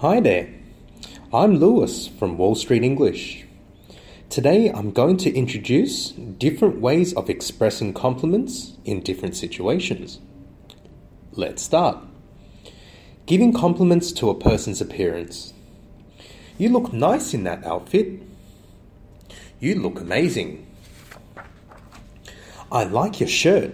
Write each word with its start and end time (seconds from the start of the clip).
Hi 0.00 0.18
there. 0.18 0.48
I'm 1.30 1.56
Lewis 1.56 2.06
from 2.08 2.38
Wall 2.38 2.54
Street 2.54 2.82
English. 2.82 3.44
Today 4.30 4.70
I'm 4.70 4.92
going 4.92 5.18
to 5.18 5.34
introduce 5.34 6.12
different 6.12 6.80
ways 6.80 7.12
of 7.12 7.28
expressing 7.28 7.92
compliments 7.92 8.78
in 8.86 9.02
different 9.02 9.36
situations. 9.36 10.18
Let's 11.32 11.60
start. 11.60 11.98
Giving 13.26 13.52
compliments 13.52 14.10
to 14.12 14.30
a 14.30 14.34
person's 14.34 14.80
appearance. 14.80 15.52
You 16.56 16.70
look 16.70 16.94
nice 16.94 17.34
in 17.34 17.44
that 17.44 17.62
outfit. 17.66 18.22
You 19.58 19.74
look 19.74 20.00
amazing. 20.00 20.66
I 22.72 22.84
like 22.84 23.20
your 23.20 23.28
shirt. 23.28 23.72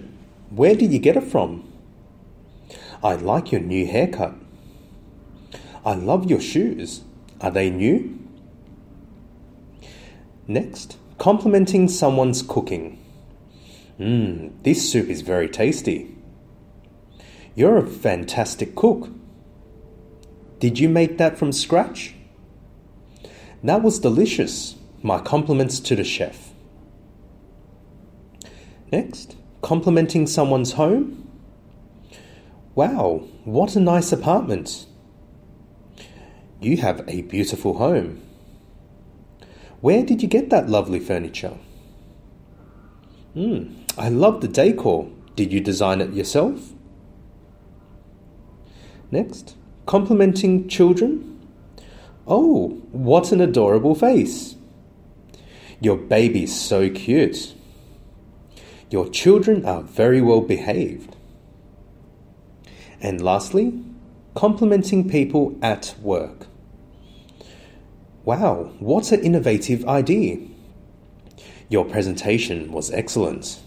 Where 0.51 0.75
did 0.75 0.93
you 0.93 0.99
get 0.99 1.17
it 1.17 1.31
from? 1.31 1.73
I 3.01 3.15
like 3.15 3.53
your 3.53 3.61
new 3.61 3.87
haircut. 3.87 4.35
I 5.87 5.95
love 5.95 6.29
your 6.29 6.41
shoes. 6.41 7.03
Are 7.41 7.53
they 7.53 7.71
new? 7.71 8.19
Next, 10.49 10.99
complimenting 11.17 11.89
someone's 11.89 12.43
cooking. 12.43 12.99
Mmm, 14.01 14.51
this 14.65 14.91
soup 14.91 15.09
is 15.09 15.21
very 15.21 15.49
tasty. 15.49 16.17
You're 17.55 17.77
a 17.77 17.87
fantastic 17.87 18.75
cook. 18.75 19.11
Did 20.59 20.81
you 20.81 20.89
make 20.89 21.19
that 21.19 21.39
from 21.39 21.53
scratch? 21.53 22.15
That 23.63 23.83
was 23.85 24.01
delicious. 24.01 24.75
My 25.03 25.21
compliments 25.21 25.79
to 25.81 25.95
the 25.95 26.03
chef. 26.03 26.51
Next, 28.91 29.37
complimenting 29.63 30.27
someone's 30.27 30.73
home. 30.73 31.31
Wow, 32.75 33.29
what 33.45 33.77
a 33.77 33.81
nice 33.81 34.11
apartment. 34.11 34.87
You 36.61 36.79
have 36.79 37.05
a 37.09 37.23
beautiful 37.23 37.75
home. 37.75 38.23
Where 39.81 40.05
did 40.05 40.23
you 40.23 40.29
get 40.29 40.51
that 40.51 40.69
lovely 40.69 41.01
furniture? 41.01 41.59
Hmm, 43.35 43.75
I 43.99 44.09
love 44.09 44.41
the 44.41 44.49
decor. 44.49 45.11
Did 45.35 45.53
you 45.53 45.61
design 45.61 46.01
it 46.01 46.15
yourself? 46.15 46.73
Next, 49.11 49.55
complimenting 49.85 50.69
children. 50.69 51.39
Oh, 52.27 52.71
what 52.91 53.33
an 53.33 53.41
adorable 53.41 53.95
face. 53.95 54.57
Your 55.81 55.97
baby's 55.97 56.59
so 56.59 56.89
cute. 56.89 57.55
Your 58.91 59.09
children 59.09 59.67
are 59.67 59.83
very 59.83 60.21
well 60.23 60.41
behaved. 60.41 61.15
And 63.01 63.21
lastly, 63.21 63.79
complimenting 64.35 65.09
people 65.09 65.59
at 65.61 65.95
work. 66.01 66.46
Wow, 68.27 68.73
what 68.81 69.13
an 69.13 69.21
innovative 69.21 69.87
idea! 69.87 70.39
Your 71.69 71.85
presentation 71.85 72.73
was 72.73 72.91
excellent. 72.91 73.61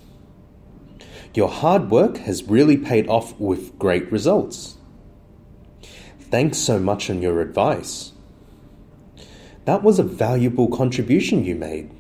Your 1.34 1.48
hard 1.48 1.90
work 1.90 2.18
has 2.18 2.44
really 2.44 2.76
paid 2.76 3.08
off 3.08 3.40
with 3.40 3.80
great 3.80 4.12
results. 4.12 4.76
Thanks 6.20 6.58
so 6.58 6.78
much 6.78 7.10
on 7.10 7.22
your 7.22 7.40
advice. 7.40 8.12
That 9.64 9.82
was 9.82 9.98
a 9.98 10.04
valuable 10.04 10.68
contribution 10.68 11.46
you 11.46 11.56
made. 11.56 11.92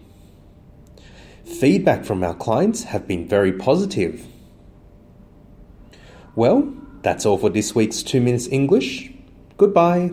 Feedback 1.45 2.03
from 2.03 2.25
our 2.25 2.35
clients 2.35 2.83
have 2.83 3.07
been 3.07 3.25
very 3.25 3.53
positive. 3.53 4.25
Well, 6.35 6.73
that's 7.03 7.25
all 7.25 7.37
for 7.37 7.49
this 7.49 7.73
week's 7.73 8.03
2 8.03 8.19
Minutes 8.19 8.47
English. 8.47 9.13
Goodbye. 9.55 10.11